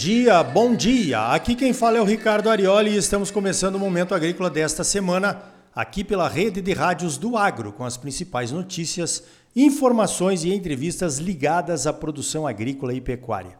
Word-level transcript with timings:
dia, 0.00 0.42
bom 0.42 0.74
dia. 0.74 1.26
Aqui 1.26 1.54
quem 1.54 1.74
fala 1.74 1.98
é 1.98 2.00
o 2.00 2.06
Ricardo 2.06 2.48
Arioli 2.48 2.92
e 2.92 2.96
estamos 2.96 3.30
começando 3.30 3.74
o 3.74 3.78
Momento 3.78 4.14
Agrícola 4.14 4.48
desta 4.48 4.82
semana, 4.82 5.42
aqui 5.74 6.02
pela 6.02 6.26
rede 6.26 6.62
de 6.62 6.72
rádios 6.72 7.18
do 7.18 7.36
Agro, 7.36 7.70
com 7.70 7.84
as 7.84 7.98
principais 7.98 8.50
notícias, 8.50 9.22
informações 9.54 10.42
e 10.42 10.54
entrevistas 10.54 11.18
ligadas 11.18 11.86
à 11.86 11.92
produção 11.92 12.46
agrícola 12.46 12.94
e 12.94 13.00
pecuária. 13.02 13.58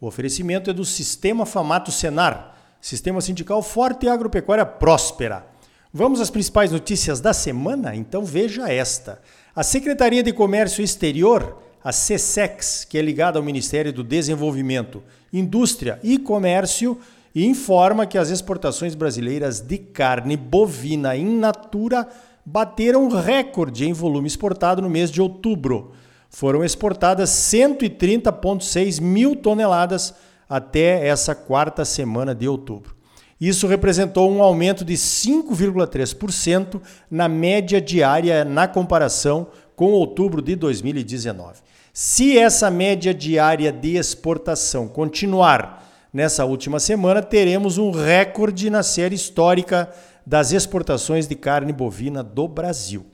O 0.00 0.06
oferecimento 0.06 0.70
é 0.70 0.72
do 0.72 0.84
Sistema 0.84 1.44
Famato 1.44 1.90
Senar, 1.90 2.56
Sistema 2.80 3.20
Sindical 3.20 3.60
Forte 3.60 4.06
e 4.06 4.08
Agropecuária 4.08 4.64
Próspera. 4.64 5.44
Vamos 5.92 6.20
às 6.20 6.30
principais 6.30 6.70
notícias 6.70 7.20
da 7.20 7.32
semana? 7.32 7.96
Então 7.96 8.24
veja 8.24 8.72
esta. 8.72 9.20
A 9.56 9.64
Secretaria 9.64 10.22
de 10.22 10.32
Comércio 10.32 10.84
Exterior 10.84 11.58
a 11.82 11.90
CSEX, 11.90 12.84
que 12.84 12.98
é 12.98 13.02
ligada 13.02 13.38
ao 13.38 13.44
Ministério 13.44 13.92
do 13.92 14.04
Desenvolvimento, 14.04 15.02
Indústria 15.32 15.98
e 16.02 16.18
Comércio, 16.18 16.98
informa 17.34 18.06
que 18.06 18.18
as 18.18 18.30
exportações 18.30 18.94
brasileiras 18.94 19.60
de 19.60 19.78
carne 19.78 20.36
bovina 20.36 21.16
in 21.16 21.38
natura 21.38 22.08
bateram 22.44 23.08
recorde 23.08 23.86
em 23.86 23.92
volume 23.92 24.26
exportado 24.26 24.82
no 24.82 24.90
mês 24.90 25.10
de 25.10 25.20
outubro. 25.20 25.92
Foram 26.28 26.64
exportadas 26.64 27.30
130,6 27.30 29.00
mil 29.00 29.36
toneladas 29.36 30.14
até 30.48 31.06
essa 31.06 31.34
quarta 31.34 31.84
semana 31.84 32.34
de 32.34 32.48
outubro. 32.48 32.96
Isso 33.40 33.66
representou 33.66 34.30
um 34.30 34.42
aumento 34.42 34.84
de 34.84 34.94
5,3% 34.94 36.80
na 37.10 37.26
média 37.28 37.80
diária 37.80 38.44
na 38.44 38.68
comparação 38.68 39.46
com 39.74 39.92
outubro 39.92 40.42
de 40.42 40.54
2019. 40.54 41.60
Se 41.92 42.38
essa 42.38 42.70
média 42.70 43.12
diária 43.12 43.72
de 43.72 43.96
exportação 43.96 44.86
continuar 44.86 45.84
nessa 46.12 46.44
última 46.44 46.78
semana, 46.78 47.20
teremos 47.20 47.78
um 47.78 47.90
recorde 47.90 48.70
na 48.70 48.84
série 48.84 49.16
histórica 49.16 49.92
das 50.24 50.52
exportações 50.52 51.26
de 51.26 51.34
carne 51.34 51.72
bovina 51.72 52.22
do 52.22 52.46
Brasil. 52.46 53.06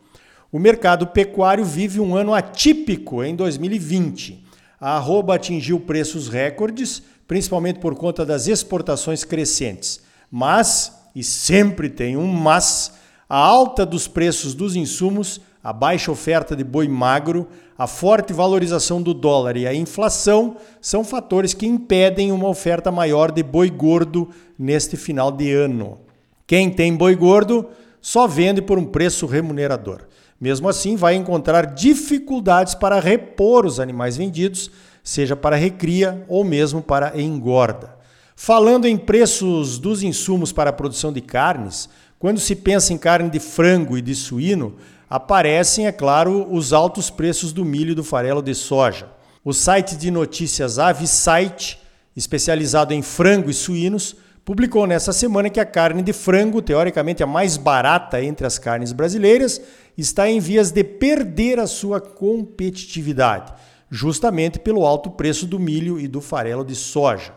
O 0.53 0.59
mercado 0.59 1.07
pecuário 1.07 1.65
vive 1.65 2.01
um 2.01 2.15
ano 2.15 2.35
atípico 2.35 3.25
em 3.25 3.35
2020. 3.35 4.45
A 4.79 4.97
arroba 4.97 5.35
atingiu 5.35 5.81
preços 5.81 6.29
recordes, 6.29 7.03
principalmente 7.27 7.79
por 7.79 7.95
conta 7.95 8.27
das 8.27 8.47
exportações 8.47 9.25
crescentes. 9.25 10.03
Mas, 10.31 10.93
e 11.15 11.25
sempre 11.25 11.89
tem 11.89 12.15
um 12.15 12.27
mas, 12.27 12.93
a 13.27 13.39
alta 13.39 13.87
dos 13.87 14.07
preços 14.07 14.53
dos 14.53 14.77
insumos 14.77 15.41
a 15.67 15.73
baixa 15.73 16.13
oferta 16.13 16.55
de 16.55 16.63
boi 16.63 16.87
magro, 16.87 17.49
a 17.77 17.89
forte 17.89 18.33
valorização 18.33 19.03
do 19.03 19.13
dólar 19.13 19.57
e 19.57 19.67
a 19.67 19.75
inflação 19.75 20.59
são 20.81 21.03
fatores 21.03 21.53
que 21.55 21.67
impedem 21.67 22.31
uma 22.31 22.47
oferta 22.47 22.93
maior 22.93 23.33
de 23.33 23.43
boi 23.43 23.69
gordo 23.69 24.29
neste 24.57 24.97
final 24.97 25.33
de 25.33 25.53
ano. 25.53 25.99
Quem 26.47 26.71
tem 26.71 26.95
boi 26.95 27.17
gordo 27.17 27.67
só 28.01 28.29
vende 28.29 28.63
por 28.63 28.79
um 28.79 28.85
preço 28.85 29.27
remunerador. 29.27 30.03
Mesmo 30.41 30.69
assim, 30.69 30.95
vai 30.95 31.17
encontrar 31.17 31.75
dificuldades 31.75 32.77
para 32.77 33.01
repor 33.01 33.67
os 33.67 33.81
animais 33.81 34.17
vendidos, 34.17 34.71
seja 35.03 35.35
para 35.35 35.57
recria 35.57 36.25
ou 36.29 36.45
mesmo 36.45 36.81
para 36.81 37.21
engorda. 37.21 37.93
Falando 38.37 38.87
em 38.87 38.97
preços 38.97 39.81
dos 39.81 40.05
insumos 40.05 40.53
para 40.53 40.71
a 40.71 40.73
produção 40.73 41.13
de 41.13 41.21
carnes, 41.21 41.89
quando 42.21 42.39
se 42.39 42.55
pensa 42.55 42.93
em 42.93 42.99
carne 42.99 43.29
de 43.29 43.41
frango 43.41 43.99
e 43.99 44.03
de 44.03 44.15
suíno, 44.15 44.77
aparecem, 45.09 45.87
é 45.87 45.93
claro, 45.93 46.47
os 46.51 46.73
altos 46.73 47.11
preços 47.11 47.53
do 47.53 47.65
milho 47.65 47.93
e 47.93 47.95
do 47.95 48.05
farelo 48.05 48.43
de 48.43 48.55
soja. 48.55 49.09
O 49.45 49.53
site 49.53 49.97
de 49.97 50.11
notícias 50.11 50.79
Avisite, 50.79 51.79
especializado 52.17 52.93
em 52.93 53.03
frango 53.03 53.49
e 53.49 53.55
suínos, 53.55 54.17
publicou 54.45 54.87
nessa 54.87 55.13
semana 55.13 55.51
que 55.51 55.61
a 55.61 55.67
carne 55.67 56.03
de 56.03 56.13
frango, 56.13 56.63
teoricamente 56.63 57.23
a 57.23 57.27
mais 57.27 57.57
barata 57.57 58.23
entre 58.23 58.47
as 58.47 58.59
carnes 58.59 58.93
brasileiras, 58.93 59.61
está 59.97 60.29
em 60.29 60.41
vias 60.41 60.71
de 60.71 60.85
perder 60.85 61.59
a 61.59 61.67
sua 61.67 62.01
competitividade, 62.01 63.53
justamente 63.91 64.59
pelo 64.59 64.87
alto 64.87 65.11
preço 65.11 65.47
do 65.47 65.59
milho 65.59 65.99
e 65.99 66.07
do 66.07 66.21
farelo 66.21 66.65
de 66.65 66.75
soja. 66.75 67.33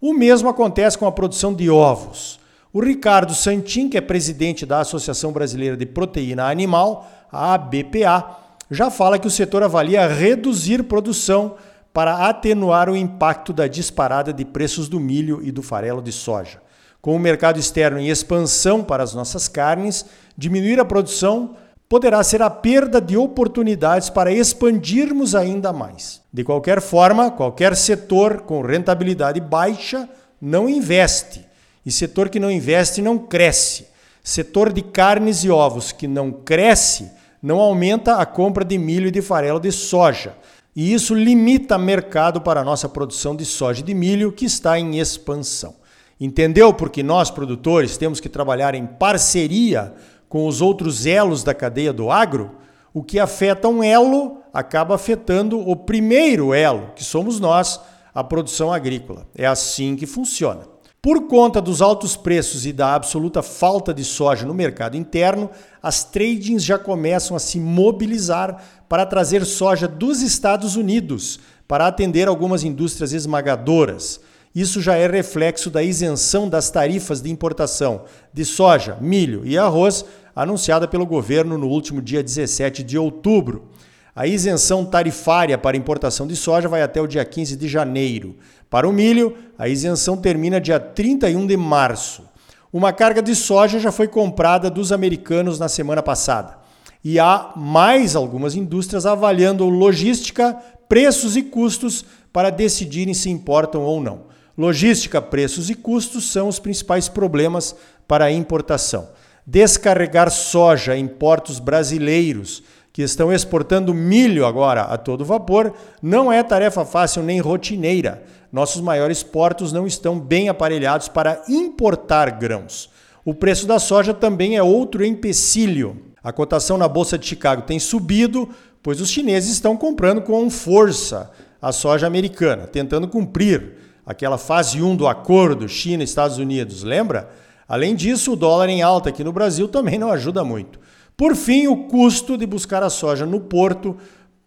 O 0.00 0.12
mesmo 0.12 0.48
acontece 0.48 0.98
com 0.98 1.06
a 1.06 1.12
produção 1.12 1.54
de 1.54 1.70
ovos. 1.70 2.40
O 2.72 2.80
Ricardo 2.80 3.34
Santin, 3.34 3.88
que 3.88 3.98
é 3.98 4.00
presidente 4.00 4.64
da 4.64 4.80
Associação 4.80 5.30
Brasileira 5.30 5.76
de 5.76 5.84
Proteína 5.84 6.50
Animal, 6.50 7.08
a 7.32 7.54
ABPA, 7.54 8.36
já 8.70 8.90
fala 8.90 9.18
que 9.18 9.26
o 9.26 9.30
setor 9.30 9.62
avalia 9.62 10.06
reduzir 10.06 10.82
produção 10.84 11.56
para 11.92 12.28
atenuar 12.28 12.88
o 12.88 12.96
impacto 12.96 13.52
da 13.52 13.66
disparada 13.66 14.32
de 14.32 14.44
preços 14.44 14.88
do 14.88 15.00
milho 15.00 15.40
e 15.42 15.50
do 15.50 15.62
farelo 15.62 16.00
de 16.00 16.12
soja. 16.12 16.60
Com 17.00 17.16
o 17.16 17.18
mercado 17.18 17.58
externo 17.58 17.98
em 17.98 18.08
expansão 18.08 18.84
para 18.84 19.02
as 19.02 19.14
nossas 19.14 19.48
carnes, 19.48 20.06
diminuir 20.36 20.78
a 20.78 20.84
produção 20.84 21.56
poderá 21.88 22.22
ser 22.22 22.40
a 22.40 22.48
perda 22.48 23.00
de 23.00 23.16
oportunidades 23.16 24.08
para 24.08 24.32
expandirmos 24.32 25.34
ainda 25.34 25.72
mais. 25.72 26.22
De 26.32 26.42
qualquer 26.42 26.80
forma, 26.80 27.30
qualquer 27.30 27.76
setor 27.76 28.42
com 28.42 28.62
rentabilidade 28.62 29.40
baixa 29.40 30.08
não 30.40 30.68
investe 30.68 31.44
e 31.84 31.90
setor 31.90 32.28
que 32.28 32.40
não 32.40 32.50
investe 32.50 33.02
não 33.02 33.18
cresce. 33.18 33.88
Setor 34.24 34.72
de 34.72 34.80
carnes 34.80 35.44
e 35.44 35.50
ovos 35.50 35.92
que 35.92 36.06
não 36.06 36.30
cresce 36.30 37.10
não 37.42 37.58
aumenta 37.58 38.16
a 38.16 38.24
compra 38.26 38.64
de 38.64 38.78
milho 38.78 39.08
e 39.08 39.10
de 39.10 39.20
farelo 39.20 39.58
de 39.58 39.72
soja. 39.72 40.36
E 40.74 40.94
isso 40.94 41.14
limita 41.14 41.76
mercado 41.76 42.40
para 42.40 42.60
a 42.60 42.64
nossa 42.64 42.88
produção 42.88 43.34
de 43.34 43.44
soja 43.44 43.80
e 43.80 43.84
de 43.84 43.92
milho, 43.92 44.32
que 44.32 44.44
está 44.44 44.78
em 44.78 44.98
expansão. 44.98 45.74
Entendeu 46.20 46.72
porque 46.72 47.02
nós, 47.02 47.30
produtores, 47.30 47.96
temos 47.96 48.20
que 48.20 48.28
trabalhar 48.28 48.74
em 48.74 48.86
parceria 48.86 49.92
com 50.28 50.46
os 50.46 50.60
outros 50.62 51.04
elos 51.04 51.42
da 51.42 51.52
cadeia 51.52 51.92
do 51.92 52.10
agro? 52.10 52.52
O 52.94 53.02
que 53.02 53.18
afeta 53.18 53.68
um 53.68 53.82
elo 53.82 54.38
acaba 54.52 54.94
afetando 54.94 55.58
o 55.58 55.74
primeiro 55.74 56.54
elo, 56.54 56.92
que 56.94 57.02
somos 57.02 57.40
nós, 57.40 57.80
a 58.14 58.22
produção 58.22 58.72
agrícola. 58.72 59.26
É 59.34 59.46
assim 59.46 59.96
que 59.96 60.06
funciona. 60.06 60.71
Por 61.02 61.26
conta 61.26 61.60
dos 61.60 61.82
altos 61.82 62.14
preços 62.14 62.64
e 62.64 62.72
da 62.72 62.94
absoluta 62.94 63.42
falta 63.42 63.92
de 63.92 64.04
soja 64.04 64.46
no 64.46 64.54
mercado 64.54 64.96
interno, 64.96 65.50
as 65.82 66.04
tradings 66.04 66.62
já 66.62 66.78
começam 66.78 67.36
a 67.36 67.40
se 67.40 67.58
mobilizar 67.58 68.62
para 68.88 69.04
trazer 69.04 69.44
soja 69.44 69.88
dos 69.88 70.22
Estados 70.22 70.76
Unidos 70.76 71.40
para 71.66 71.88
atender 71.88 72.28
algumas 72.28 72.62
indústrias 72.62 73.12
esmagadoras. 73.12 74.20
Isso 74.54 74.80
já 74.80 74.94
é 74.94 75.08
reflexo 75.08 75.70
da 75.70 75.82
isenção 75.82 76.48
das 76.48 76.70
tarifas 76.70 77.20
de 77.20 77.32
importação 77.32 78.04
de 78.32 78.44
soja, 78.44 78.96
milho 79.00 79.44
e 79.44 79.58
arroz 79.58 80.04
anunciada 80.36 80.86
pelo 80.86 81.04
governo 81.04 81.58
no 81.58 81.66
último 81.66 82.00
dia 82.00 82.22
17 82.22 82.84
de 82.84 82.96
outubro. 82.96 83.70
A 84.14 84.26
isenção 84.26 84.84
tarifária 84.84 85.56
para 85.56 85.74
importação 85.74 86.26
de 86.26 86.36
soja 86.36 86.68
vai 86.68 86.82
até 86.82 87.00
o 87.00 87.06
dia 87.06 87.24
15 87.24 87.56
de 87.56 87.66
janeiro. 87.66 88.36
Para 88.68 88.86
o 88.86 88.92
milho, 88.92 89.34
a 89.58 89.68
isenção 89.68 90.18
termina 90.18 90.60
dia 90.60 90.78
31 90.78 91.46
de 91.46 91.56
março. 91.56 92.22
Uma 92.70 92.92
carga 92.92 93.22
de 93.22 93.34
soja 93.34 93.78
já 93.78 93.90
foi 93.90 94.06
comprada 94.06 94.68
dos 94.68 94.92
americanos 94.92 95.58
na 95.58 95.66
semana 95.66 96.02
passada. 96.02 96.58
E 97.02 97.18
há 97.18 97.52
mais 97.56 98.14
algumas 98.14 98.54
indústrias 98.54 99.06
avaliando 99.06 99.64
logística, 99.64 100.58
preços 100.86 101.34
e 101.34 101.42
custos 101.42 102.04
para 102.30 102.50
decidirem 102.50 103.14
se 103.14 103.30
importam 103.30 103.80
ou 103.80 103.98
não. 103.98 104.24
Logística, 104.58 105.22
preços 105.22 105.70
e 105.70 105.74
custos 105.74 106.30
são 106.30 106.48
os 106.48 106.58
principais 106.58 107.08
problemas 107.08 107.74
para 108.06 108.26
a 108.26 108.30
importação. 108.30 109.08
Descarregar 109.46 110.30
soja 110.30 110.96
em 110.96 111.08
portos 111.08 111.58
brasileiros 111.58 112.62
que 112.92 113.02
estão 113.02 113.32
exportando 113.32 113.94
milho 113.94 114.44
agora 114.44 114.82
a 114.82 114.98
todo 114.98 115.24
vapor, 115.24 115.72
não 116.02 116.30
é 116.32 116.42
tarefa 116.42 116.84
fácil 116.84 117.22
nem 117.22 117.40
rotineira. 117.40 118.22
Nossos 118.52 118.82
maiores 118.82 119.22
portos 119.22 119.72
não 119.72 119.86
estão 119.86 120.20
bem 120.20 120.50
aparelhados 120.50 121.08
para 121.08 121.42
importar 121.48 122.30
grãos. 122.32 122.90
O 123.24 123.32
preço 123.32 123.66
da 123.66 123.78
soja 123.78 124.12
também 124.12 124.56
é 124.56 124.62
outro 124.62 125.04
empecilho. 125.04 126.02
A 126.22 126.32
cotação 126.32 126.76
na 126.76 126.86
Bolsa 126.86 127.16
de 127.16 127.26
Chicago 127.26 127.62
tem 127.62 127.78
subido, 127.78 128.48
pois 128.82 129.00
os 129.00 129.10
chineses 129.10 129.52
estão 129.52 129.76
comprando 129.76 130.20
com 130.20 130.50
força 130.50 131.30
a 131.62 131.72
soja 131.72 132.06
americana, 132.06 132.66
tentando 132.66 133.08
cumprir 133.08 133.74
aquela 134.04 134.36
fase 134.36 134.82
1 134.82 134.96
do 134.96 135.06
acordo 135.06 135.68
China-Estados 135.68 136.36
Unidos, 136.38 136.82
lembra? 136.82 137.30
Além 137.68 137.94
disso, 137.94 138.32
o 138.32 138.36
dólar 138.36 138.68
em 138.68 138.82
alta 138.82 139.08
aqui 139.08 139.24
no 139.24 139.32
Brasil 139.32 139.66
também 139.68 139.98
não 139.98 140.10
ajuda 140.10 140.44
muito. 140.44 140.78
Por 141.22 141.36
fim, 141.36 141.68
o 141.68 141.76
custo 141.84 142.36
de 142.36 142.44
buscar 142.44 142.82
a 142.82 142.90
soja 142.90 143.24
no 143.24 143.38
porto 143.38 143.96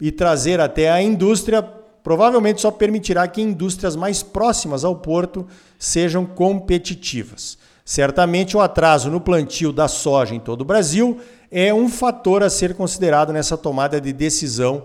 e 0.02 0.12
trazer 0.12 0.60
até 0.60 0.92
a 0.92 1.02
indústria 1.02 1.64
provavelmente 2.04 2.60
só 2.60 2.70
permitirá 2.70 3.26
que 3.30 3.42
indústrias 3.42 3.96
mais 3.96 4.22
próximas 4.22 4.84
ao 4.84 4.98
porto 4.98 5.48
sejam 5.80 6.26
competitivas. 6.26 7.58
Certamente 7.86 8.58
o 8.58 8.60
atraso 8.60 9.10
no 9.10 9.22
plantio 9.22 9.72
da 9.72 9.88
soja 9.88 10.36
em 10.36 10.40
todo 10.42 10.64
o 10.64 10.66
Brasil 10.66 11.18
é 11.50 11.74
um 11.74 11.88
fator 11.88 12.44
a 12.44 12.50
ser 12.50 12.76
considerado 12.76 13.32
nessa 13.32 13.56
tomada 13.56 14.02
de 14.02 14.12
decisão 14.12 14.84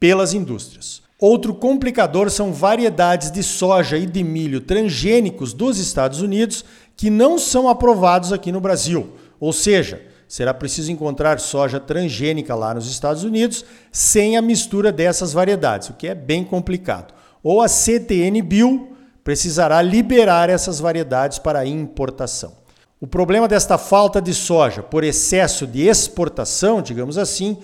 pelas 0.00 0.32
indústrias. 0.32 1.02
Outro 1.20 1.54
complicador 1.54 2.30
são 2.30 2.50
variedades 2.50 3.30
de 3.30 3.42
soja 3.42 3.98
e 3.98 4.06
de 4.06 4.24
milho 4.24 4.62
transgênicos 4.62 5.52
dos 5.52 5.78
Estados 5.78 6.22
Unidos 6.22 6.64
que 6.96 7.10
não 7.10 7.38
são 7.38 7.68
aprovados 7.68 8.32
aqui 8.32 8.50
no 8.50 8.58
Brasil. 8.58 9.10
Ou 9.38 9.52
seja, 9.52 10.15
será 10.28 10.52
preciso 10.52 10.90
encontrar 10.90 11.38
soja 11.38 11.78
transgênica 11.78 12.54
lá 12.54 12.74
nos 12.74 12.90
Estados 12.90 13.24
Unidos 13.24 13.64
sem 13.92 14.36
a 14.36 14.42
mistura 14.42 14.90
dessas 14.90 15.32
variedades, 15.32 15.90
o 15.90 15.94
que 15.94 16.08
é 16.08 16.14
bem 16.14 16.42
complicado. 16.44 17.14
Ou 17.42 17.62
a 17.62 17.68
CTN 17.68 18.42
Bio 18.42 18.88
precisará 19.22 19.82
liberar 19.82 20.50
essas 20.50 20.80
variedades 20.80 21.38
para 21.38 21.66
importação. 21.66 22.52
O 23.00 23.06
problema 23.06 23.46
desta 23.46 23.76
falta 23.76 24.22
de 24.22 24.32
soja 24.32 24.82
por 24.82 25.04
excesso 25.04 25.66
de 25.66 25.86
exportação, 25.86 26.80
digamos 26.80 27.18
assim, 27.18 27.58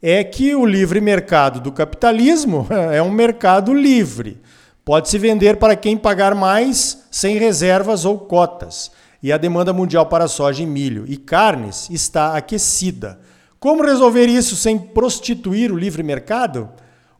é 0.00 0.24
que 0.24 0.54
o 0.54 0.64
livre 0.64 1.00
mercado 1.00 1.60
do 1.60 1.72
capitalismo 1.72 2.66
é 2.92 3.02
um 3.02 3.10
mercado 3.10 3.74
livre. 3.74 4.40
Pode-se 4.84 5.18
vender 5.18 5.58
para 5.58 5.76
quem 5.76 5.96
pagar 5.96 6.34
mais, 6.34 7.04
sem 7.10 7.36
reservas 7.36 8.06
ou 8.06 8.18
cotas. 8.18 8.90
E 9.22 9.32
a 9.32 9.36
demanda 9.36 9.72
mundial 9.72 10.06
para 10.06 10.28
soja 10.28 10.62
e 10.62 10.66
milho 10.66 11.04
e 11.08 11.16
carnes 11.16 11.88
está 11.90 12.36
aquecida. 12.36 13.18
Como 13.58 13.82
resolver 13.82 14.26
isso 14.26 14.54
sem 14.54 14.78
prostituir 14.78 15.72
o 15.72 15.76
livre 15.76 16.02
mercado? 16.02 16.68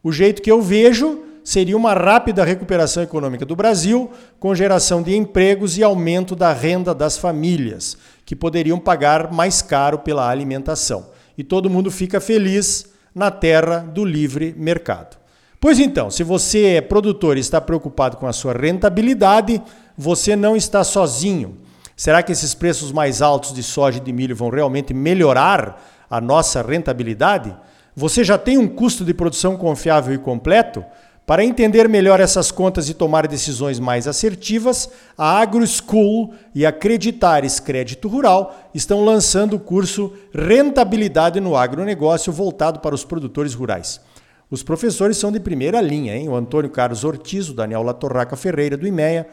O 0.01 0.11
jeito 0.11 0.41
que 0.41 0.51
eu 0.51 0.61
vejo 0.61 1.23
seria 1.43 1.75
uma 1.75 1.93
rápida 1.93 2.45
recuperação 2.45 3.03
econômica 3.03 3.45
do 3.45 3.55
Brasil, 3.55 4.09
com 4.39 4.55
geração 4.55 5.01
de 5.01 5.15
empregos 5.15 5.77
e 5.77 5.83
aumento 5.83 6.35
da 6.35 6.53
renda 6.53 6.93
das 6.93 7.17
famílias, 7.17 7.97
que 8.25 8.35
poderiam 8.35 8.79
pagar 8.79 9.31
mais 9.31 9.61
caro 9.61 9.99
pela 9.99 10.29
alimentação 10.29 11.07
e 11.39 11.43
todo 11.43 11.69
mundo 11.69 11.89
fica 11.89 12.19
feliz 12.19 12.87
na 13.15 13.31
terra 13.31 13.79
do 13.79 14.03
livre 14.03 14.53
mercado. 14.57 15.17
Pois 15.57 15.79
então, 15.79 16.11
se 16.11 16.21
você 16.21 16.75
é 16.75 16.81
produtor 16.81 17.37
e 17.37 17.39
está 17.39 17.61
preocupado 17.61 18.17
com 18.17 18.27
a 18.27 18.33
sua 18.33 18.51
rentabilidade, 18.51 19.61
você 19.97 20.35
não 20.35 20.53
está 20.53 20.83
sozinho. 20.83 21.55
Será 21.99 22.23
que 22.23 22.31
esses 22.31 22.53
preços 22.53 22.93
mais 22.93 23.21
altos 23.21 23.53
de 23.53 23.61
soja 23.61 23.97
e 23.97 23.99
de 23.99 24.13
milho 24.13 24.33
vão 24.33 24.49
realmente 24.49 24.93
melhorar 24.93 25.83
a 26.09 26.21
nossa 26.21 26.61
rentabilidade? 26.61 27.53
Você 27.93 28.23
já 28.23 28.37
tem 28.37 28.57
um 28.57 28.69
custo 28.69 29.03
de 29.03 29.13
produção 29.13 29.57
confiável 29.57 30.13
e 30.13 30.17
completo? 30.17 30.81
Para 31.25 31.43
entender 31.43 31.89
melhor 31.89 32.21
essas 32.21 32.51
contas 32.51 32.87
e 32.87 32.93
tomar 32.93 33.27
decisões 33.27 33.81
mais 33.81 34.07
assertivas, 34.07 34.89
a 35.17 35.41
AgroSchool 35.41 36.33
e 36.55 36.65
a 36.65 36.71
Creditares 36.71 37.59
Crédito 37.59 38.07
Rural 38.07 38.57
estão 38.73 39.03
lançando 39.03 39.57
o 39.57 39.59
curso 39.59 40.13
Rentabilidade 40.33 41.41
no 41.41 41.57
Agronegócio 41.57 42.31
voltado 42.31 42.79
para 42.79 42.95
os 42.95 43.03
produtores 43.03 43.53
rurais. 43.53 43.99
Os 44.49 44.63
professores 44.63 45.17
são 45.17 45.33
de 45.33 45.39
primeira 45.41 45.81
linha, 45.81 46.15
hein? 46.15 46.29
O 46.29 46.35
Antônio 46.37 46.69
Carlos 46.69 47.03
Ortiz, 47.03 47.49
o 47.49 47.53
Daniel 47.53 47.83
Latorraca 47.83 48.37
Ferreira 48.37 48.77
do 48.77 48.87
IMEA, 48.87 49.27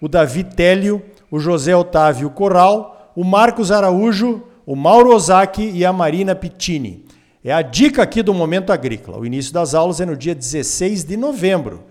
o 0.00 0.06
Davi 0.08 0.44
Télio, 0.44 1.02
o 1.32 1.40
José 1.40 1.74
Otávio 1.74 2.28
Corral, 2.28 3.10
o 3.16 3.24
Marcos 3.24 3.72
Araújo, 3.72 4.42
o 4.66 4.76
Mauro 4.76 5.14
Ozaki 5.14 5.70
e 5.70 5.82
a 5.82 5.90
Marina 5.90 6.34
Pittini. 6.34 7.06
É 7.42 7.50
a 7.50 7.62
dica 7.62 8.02
aqui 8.02 8.22
do 8.22 8.34
Momento 8.34 8.70
Agrícola. 8.70 9.18
O 9.18 9.24
início 9.24 9.50
das 9.50 9.74
aulas 9.74 9.98
é 9.98 10.04
no 10.04 10.14
dia 10.14 10.34
16 10.34 11.04
de 11.04 11.16
novembro. 11.16 11.84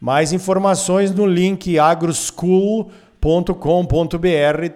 Mais 0.00 0.32
informações 0.32 1.12
no 1.12 1.26
link 1.26 1.78
agroschool.com.br 1.78 4.72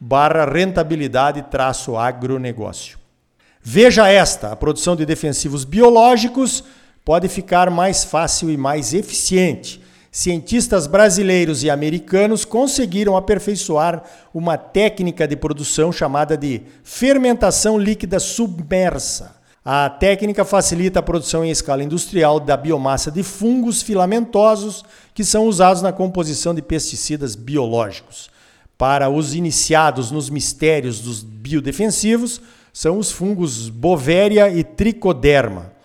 barra 0.00 0.46
rentabilidade 0.46 1.42
traço 1.42 1.98
agronegócio. 1.98 2.98
Veja 3.62 4.08
esta, 4.08 4.52
a 4.52 4.56
produção 4.56 4.96
de 4.96 5.04
defensivos 5.04 5.64
biológicos 5.64 6.64
pode 7.04 7.28
ficar 7.28 7.70
mais 7.70 8.04
fácil 8.04 8.50
e 8.50 8.56
mais 8.56 8.94
eficiente. 8.94 9.84
Cientistas 10.16 10.86
brasileiros 10.86 11.62
e 11.62 11.68
americanos 11.68 12.42
conseguiram 12.42 13.18
aperfeiçoar 13.18 14.02
uma 14.32 14.56
técnica 14.56 15.28
de 15.28 15.36
produção 15.36 15.92
chamada 15.92 16.38
de 16.38 16.62
fermentação 16.82 17.78
líquida 17.78 18.18
submersa. 18.18 19.36
A 19.62 19.90
técnica 19.90 20.42
facilita 20.42 21.00
a 21.00 21.02
produção 21.02 21.44
em 21.44 21.50
escala 21.50 21.84
industrial 21.84 22.40
da 22.40 22.56
biomassa 22.56 23.10
de 23.10 23.22
fungos 23.22 23.82
filamentosos 23.82 24.82
que 25.12 25.22
são 25.22 25.44
usados 25.46 25.82
na 25.82 25.92
composição 25.92 26.54
de 26.54 26.62
pesticidas 26.62 27.36
biológicos. 27.36 28.30
Para 28.78 29.10
os 29.10 29.34
iniciados 29.34 30.10
nos 30.10 30.30
mistérios 30.30 30.98
dos 30.98 31.22
biodefensivos, 31.22 32.40
são 32.72 32.96
os 32.96 33.12
fungos 33.12 33.68
Bovéria 33.68 34.48
e 34.48 34.64
Tricoderma. 34.64 35.75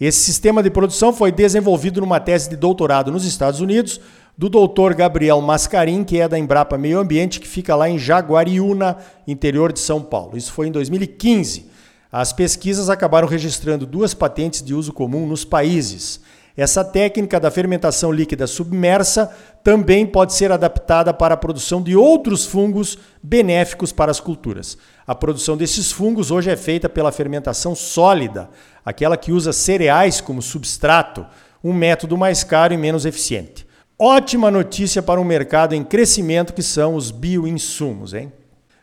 Esse 0.00 0.20
sistema 0.20 0.62
de 0.62 0.70
produção 0.70 1.12
foi 1.12 1.30
desenvolvido 1.30 2.00
numa 2.00 2.18
tese 2.18 2.50
de 2.50 2.56
doutorado 2.56 3.12
nos 3.12 3.24
Estados 3.24 3.60
Unidos 3.60 4.00
do 4.36 4.48
Dr. 4.48 4.94
Gabriel 4.94 5.40
Mascarim, 5.40 6.02
que 6.04 6.18
é 6.18 6.28
da 6.28 6.38
Embrapa 6.38 6.78
Meio 6.78 6.98
Ambiente, 6.98 7.38
que 7.38 7.46
fica 7.46 7.76
lá 7.76 7.88
em 7.88 7.98
Jaguariúna, 7.98 8.96
interior 9.26 9.72
de 9.72 9.80
São 9.80 10.00
Paulo. 10.00 10.36
Isso 10.36 10.52
foi 10.52 10.68
em 10.68 10.72
2015. 10.72 11.70
As 12.10 12.32
pesquisas 12.32 12.90
acabaram 12.90 13.28
registrando 13.28 13.86
duas 13.86 14.14
patentes 14.14 14.62
de 14.62 14.74
uso 14.74 14.92
comum 14.92 15.26
nos 15.26 15.44
países. 15.44 16.20
Essa 16.56 16.84
técnica 16.84 17.40
da 17.40 17.50
fermentação 17.50 18.12
líquida 18.12 18.46
submersa 18.46 19.30
também 19.64 20.06
pode 20.06 20.34
ser 20.34 20.52
adaptada 20.52 21.14
para 21.14 21.34
a 21.34 21.36
produção 21.36 21.80
de 21.80 21.96
outros 21.96 22.44
fungos 22.44 22.98
benéficos 23.22 23.90
para 23.90 24.10
as 24.10 24.20
culturas. 24.20 24.76
A 25.06 25.14
produção 25.14 25.56
desses 25.56 25.90
fungos 25.90 26.30
hoje 26.30 26.50
é 26.50 26.56
feita 26.56 26.88
pela 26.88 27.10
fermentação 27.10 27.74
sólida, 27.74 28.50
aquela 28.84 29.16
que 29.16 29.32
usa 29.32 29.52
cereais 29.52 30.20
como 30.20 30.42
substrato, 30.42 31.24
um 31.64 31.72
método 31.72 32.18
mais 32.18 32.44
caro 32.44 32.74
e 32.74 32.76
menos 32.76 33.06
eficiente. 33.06 33.66
Ótima 33.98 34.50
notícia 34.50 35.02
para 35.02 35.20
um 35.20 35.24
mercado 35.24 35.74
em 35.74 35.84
crescimento 35.84 36.52
que 36.52 36.62
são 36.62 36.96
os 36.96 37.10
bioinsumos, 37.10 38.12
hein? 38.12 38.32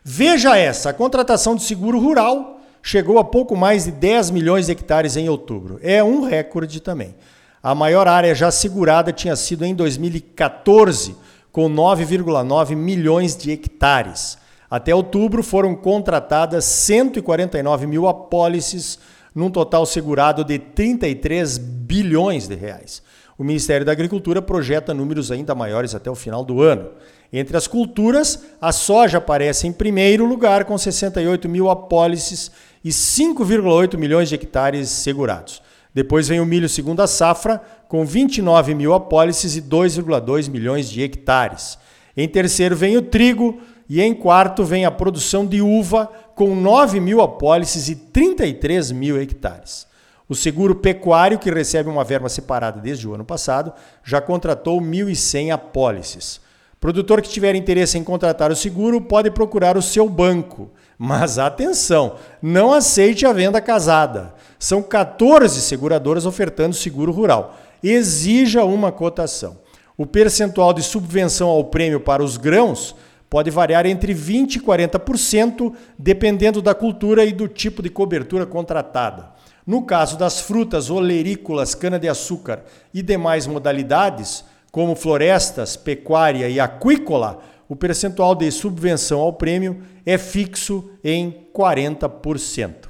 Veja 0.02 0.56
essa, 0.56 0.90
a 0.90 0.94
contratação 0.94 1.54
de 1.54 1.62
seguro 1.62 2.00
rural 2.00 2.58
chegou 2.82 3.18
a 3.18 3.24
pouco 3.24 3.54
mais 3.54 3.84
de 3.84 3.92
10 3.92 4.30
milhões 4.30 4.66
de 4.66 4.72
hectares 4.72 5.16
em 5.16 5.28
outubro. 5.28 5.78
É 5.82 6.02
um 6.02 6.24
recorde 6.24 6.80
também. 6.80 7.14
A 7.62 7.74
maior 7.74 8.08
área 8.08 8.34
já 8.34 8.50
segurada 8.50 9.12
tinha 9.12 9.36
sido 9.36 9.66
em 9.66 9.74
2014, 9.74 11.14
com 11.52 11.68
9,9 11.68 12.74
milhões 12.74 13.36
de 13.36 13.50
hectares. 13.50 14.38
Até 14.70 14.94
outubro 14.94 15.42
foram 15.42 15.74
contratadas 15.74 16.64
149 16.64 17.86
mil 17.86 18.08
apólices, 18.08 18.98
num 19.34 19.50
total 19.50 19.84
segurado 19.84 20.42
de 20.42 20.58
33 20.58 21.58
bilhões 21.58 22.48
de 22.48 22.54
reais. 22.54 23.02
O 23.36 23.44
Ministério 23.44 23.84
da 23.84 23.92
Agricultura 23.92 24.40
projeta 24.40 24.94
números 24.94 25.30
ainda 25.30 25.54
maiores 25.54 25.94
até 25.94 26.10
o 26.10 26.14
final 26.14 26.42
do 26.42 26.62
ano. 26.62 26.90
Entre 27.30 27.56
as 27.56 27.66
culturas, 27.66 28.42
a 28.58 28.72
soja 28.72 29.18
aparece 29.18 29.66
em 29.66 29.72
primeiro 29.72 30.24
lugar, 30.24 30.64
com 30.64 30.78
68 30.78 31.46
mil 31.48 31.68
apólices 31.68 32.50
e 32.82 32.88
5,8 32.88 33.98
milhões 33.98 34.30
de 34.30 34.34
hectares 34.34 34.88
segurados. 34.88 35.62
Depois 35.94 36.28
vem 36.28 36.40
o 36.40 36.46
milho 36.46 36.68
segunda 36.68 37.06
safra, 37.06 37.60
com 37.88 38.04
29 38.04 38.74
mil 38.74 38.94
apólices 38.94 39.56
e 39.56 39.62
2,2 39.62 40.48
milhões 40.48 40.88
de 40.88 41.02
hectares. 41.02 41.78
Em 42.16 42.28
terceiro 42.28 42.76
vem 42.76 42.96
o 42.96 43.02
trigo 43.02 43.60
e 43.88 44.00
em 44.00 44.14
quarto 44.14 44.62
vem 44.62 44.84
a 44.84 44.90
produção 44.90 45.44
de 45.44 45.60
uva, 45.60 46.08
com 46.34 46.54
9 46.54 47.00
mil 47.00 47.20
apólices 47.20 47.88
e 47.88 47.96
33 47.96 48.92
mil 48.92 49.20
hectares. 49.20 49.86
O 50.28 50.34
seguro 50.34 50.76
pecuário, 50.76 51.40
que 51.40 51.50
recebe 51.50 51.88
uma 51.88 52.04
verba 52.04 52.28
separada 52.28 52.80
desde 52.80 53.08
o 53.08 53.14
ano 53.14 53.24
passado, 53.24 53.72
já 54.04 54.20
contratou 54.20 54.80
1.100 54.80 55.52
apólices. 55.52 56.40
Produtor 56.78 57.20
que 57.20 57.28
tiver 57.28 57.56
interesse 57.56 57.98
em 57.98 58.04
contratar 58.04 58.52
o 58.52 58.56
seguro 58.56 59.00
pode 59.00 59.30
procurar 59.32 59.76
o 59.76 59.82
seu 59.82 60.08
banco. 60.08 60.70
Mas 61.02 61.38
atenção, 61.38 62.16
não 62.42 62.74
aceite 62.74 63.24
a 63.24 63.32
venda 63.32 63.58
casada. 63.58 64.34
São 64.58 64.82
14 64.82 65.62
seguradoras 65.62 66.26
ofertando 66.26 66.76
seguro 66.76 67.10
rural. 67.10 67.56
Exija 67.82 68.66
uma 68.66 68.92
cotação. 68.92 69.56
O 69.96 70.04
percentual 70.04 70.74
de 70.74 70.82
subvenção 70.82 71.48
ao 71.48 71.64
prêmio 71.64 72.00
para 72.00 72.22
os 72.22 72.36
grãos 72.36 72.94
pode 73.30 73.50
variar 73.50 73.86
entre 73.86 74.12
20% 74.14 74.56
e 74.56 74.60
40%, 74.60 75.72
dependendo 75.98 76.60
da 76.60 76.74
cultura 76.74 77.24
e 77.24 77.32
do 77.32 77.48
tipo 77.48 77.82
de 77.82 77.88
cobertura 77.88 78.44
contratada. 78.44 79.30
No 79.66 79.80
caso 79.86 80.18
das 80.18 80.42
frutas 80.42 80.90
olerícolas, 80.90 81.74
cana-de-açúcar 81.74 82.62
e 82.92 83.00
demais 83.00 83.46
modalidades, 83.46 84.44
como 84.70 84.94
florestas, 84.94 85.76
pecuária 85.76 86.46
e 86.46 86.60
aquícola, 86.60 87.40
o 87.70 87.76
percentual 87.76 88.34
de 88.34 88.50
subvenção 88.50 89.20
ao 89.20 89.32
prêmio 89.32 89.80
é 90.04 90.18
fixo 90.18 90.90
em 91.04 91.46
40%. 91.54 92.88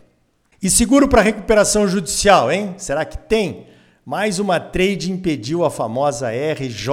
E 0.62 0.70
seguro 0.70 1.06
para 1.06 1.20
recuperação 1.20 1.87
judicial, 1.87 2.50
hein? 2.50 2.75
Será 2.78 3.04
que 3.04 3.18
tem? 3.18 3.66
Mais 4.06 4.38
uma 4.38 4.58
trade 4.58 5.12
impediu 5.12 5.66
a 5.66 5.70
famosa 5.70 6.30
RJ. 6.30 6.88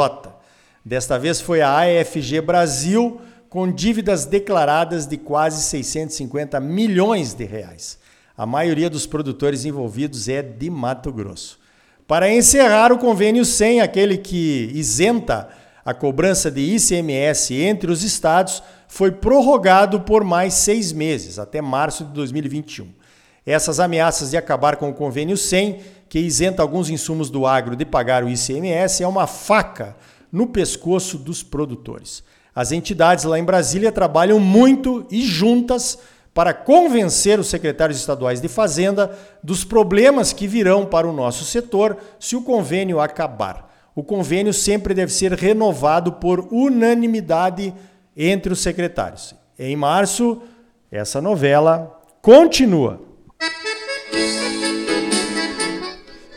Desta 0.84 1.18
vez 1.18 1.40
foi 1.40 1.62
a 1.62 1.80
AFG 1.80 2.42
Brasil, 2.42 3.22
com 3.48 3.72
dívidas 3.72 4.26
declaradas 4.26 5.08
de 5.08 5.16
quase 5.16 5.64
650 5.64 6.60
milhões 6.60 7.34
de 7.34 7.46
reais. 7.46 7.98
A 8.38 8.46
maioria 8.46 8.90
dos 8.90 9.06
produtores 9.06 9.64
envolvidos 9.64 10.28
é 10.28 10.42
de 10.42 10.70
Mato 10.70 11.10
Grosso. 11.10 11.58
Para 12.06 12.30
encerrar 12.30 12.92
o 12.92 12.98
convênio 12.98 13.46
100, 13.46 13.80
aquele 13.80 14.18
que 14.18 14.70
isenta 14.74 15.48
a 15.88 15.94
cobrança 15.94 16.52
de 16.52 16.60
ICMS 16.60 17.56
entre 17.56 17.90
os 17.90 18.04
estados, 18.04 18.62
foi 18.90 19.10
prorrogado 19.10 20.02
por 20.02 20.22
mais 20.22 20.54
seis 20.54 20.92
meses, 20.92 21.40
até 21.40 21.62
março 21.62 22.04
de 22.04 22.12
2021. 22.12 22.90
Essas 23.46 23.80
ameaças 23.80 24.32
de 24.32 24.36
acabar 24.36 24.76
com 24.76 24.90
o 24.90 24.94
convênio 24.94 25.38
100, 25.38 25.80
que 26.10 26.20
isenta 26.20 26.62
alguns 26.62 26.90
insumos 26.90 27.30
do 27.30 27.48
agro 27.48 27.74
de 27.74 27.86
pagar 27.86 28.22
o 28.22 28.28
ICMS, 28.28 29.02
é 29.02 29.08
uma 29.08 29.26
faca 29.28 29.96
no 30.30 30.48
pescoço 30.48 31.18
dos 31.18 31.42
produtores. 31.42 32.22
As 32.54 32.74
entidades 32.74 33.24
lá 33.24 33.40
em 33.40 33.46
Brasília 33.46 33.90
trabalham 33.90 34.42
muito 34.42 35.08
e 35.10 35.22
juntas 35.22 35.98
para 36.34 36.54
convencer 36.54 37.40
os 37.40 37.48
secretários 37.48 37.98
estaduais 37.98 38.42
de 38.42 38.50
Fazenda 38.50 39.18
dos 39.42 39.64
problemas 39.64 40.34
que 40.34 40.50
virão 40.50 40.86
para 40.86 41.08
o 41.08 41.14
nosso 41.14 41.46
setor 41.46 41.96
se 42.20 42.36
o 42.36 42.42
convênio 42.42 43.00
acabar. 43.00 43.67
O 43.98 44.04
convênio 44.04 44.54
sempre 44.54 44.94
deve 44.94 45.12
ser 45.12 45.34
renovado 45.34 46.12
por 46.12 46.48
unanimidade 46.52 47.74
entre 48.16 48.54
os 48.54 48.60
secretários. 48.60 49.34
Em 49.58 49.76
março, 49.76 50.40
essa 50.92 51.20
novela 51.20 52.00
continua. 52.22 53.02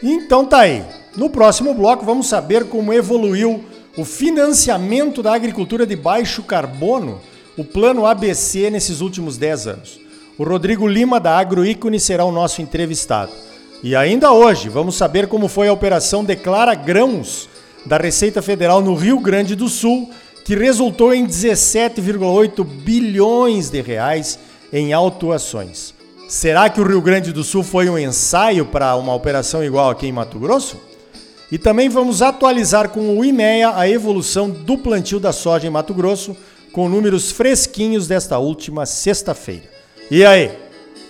Então 0.03 0.47
tá 0.47 0.61
aí. 0.61 0.83
No 1.15 1.29
próximo 1.29 1.75
bloco 1.75 2.03
vamos 2.03 2.29
saber 2.29 2.67
como 2.67 2.95
evoluiu 2.95 3.63
o 3.95 4.07
financiamento 4.07 5.23
da 5.23 5.35
agricultura 5.35 5.85
de 5.85 5.97
baixo 5.97 6.43
carbono 6.43 7.21
o 7.59 7.65
plano 7.65 8.07
ABC 8.07 8.71
nesses 8.71 9.03
últimos 9.03 9.37
10 9.37 9.67
anos. 9.67 10.01
O 10.39 10.45
Rodrigo 10.45 10.89
Lima, 10.89 11.21
da 11.21 11.37
Agroícone, 11.37 12.01
será 12.01 12.25
o 12.25 12.33
nosso 12.33 12.63
entrevistado. 12.63 13.50
E 13.83 13.97
ainda 13.97 14.31
hoje, 14.31 14.69
vamos 14.69 14.95
saber 14.95 15.27
como 15.27 15.49
foi 15.49 15.69
a 15.69 15.73
operação 15.73 16.23
Declara 16.23 16.75
Grãos 16.75 17.49
da 17.87 17.97
Receita 17.97 18.43
Federal 18.43 18.83
no 18.83 18.95
Rio 18.95 19.19
Grande 19.19 19.55
do 19.55 19.71
Sul, 19.71 20.11
que 20.45 20.55
resultou 20.55 21.15
em 21.15 21.27
17,8 21.27 22.63
bilhões 22.63 23.71
de 23.71 23.81
reais 23.81 24.39
em 24.71 24.93
autuações. 24.93 25.95
Será 26.29 26.69
que 26.69 26.79
o 26.79 26.87
Rio 26.87 27.01
Grande 27.01 27.33
do 27.33 27.43
Sul 27.43 27.63
foi 27.63 27.89
um 27.89 27.99
ensaio 27.99 28.67
para 28.67 28.95
uma 28.97 29.15
operação 29.15 29.65
igual 29.65 29.89
aqui 29.89 30.07
em 30.07 30.13
Mato 30.13 30.39
Grosso? 30.39 30.77
E 31.51 31.57
também 31.59 31.89
vamos 31.89 32.21
atualizar 32.21 32.91
com 32.91 33.19
o 33.19 33.25
IMEA 33.25 33.73
a 33.75 33.89
evolução 33.89 34.51
do 34.51 34.77
plantio 34.77 35.19
da 35.19 35.33
soja 35.33 35.67
em 35.67 35.71
Mato 35.71 35.95
Grosso, 35.95 36.37
com 36.71 36.87
números 36.89 37.33
fresquinhos 37.33 38.07
desta 38.07 38.39
última 38.39 38.85
sexta-feira. 38.85 39.65
E 40.11 40.23
aí, 40.25 40.53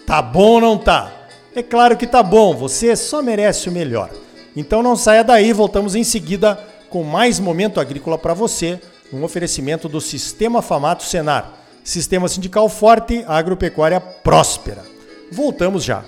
tá 0.06 0.22
bom 0.22 0.52
ou 0.52 0.60
não 0.60 0.78
tá? 0.78 1.19
É 1.54 1.62
claro 1.62 1.96
que 1.96 2.06
tá 2.06 2.22
bom, 2.22 2.54
você 2.54 2.94
só 2.94 3.20
merece 3.20 3.68
o 3.68 3.72
melhor. 3.72 4.10
Então 4.56 4.82
não 4.82 4.94
saia 4.96 5.24
daí, 5.24 5.52
voltamos 5.52 5.94
em 5.94 6.04
seguida 6.04 6.58
com 6.88 7.02
mais 7.02 7.40
momento 7.40 7.80
agrícola 7.80 8.18
para 8.18 8.34
você, 8.34 8.80
um 9.12 9.22
oferecimento 9.24 9.88
do 9.88 10.00
Sistema 10.00 10.62
Famato 10.62 11.02
Senar. 11.02 11.54
Sistema 11.82 12.28
sindical 12.28 12.68
forte, 12.68 13.24
agropecuária 13.26 14.00
próspera. 14.00 14.84
Voltamos 15.32 15.82
já. 15.82 16.04